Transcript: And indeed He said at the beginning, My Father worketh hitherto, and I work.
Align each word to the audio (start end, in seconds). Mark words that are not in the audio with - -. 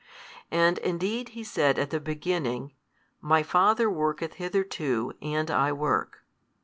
And 0.49 0.79
indeed 0.79 1.29
He 1.37 1.43
said 1.43 1.77
at 1.77 1.91
the 1.91 1.99
beginning, 1.99 2.73
My 3.21 3.43
Father 3.43 3.87
worketh 3.87 4.33
hitherto, 4.33 5.13
and 5.21 5.51
I 5.51 5.71
work. 5.71 6.23